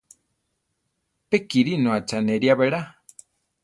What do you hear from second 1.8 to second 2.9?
acháneria berá.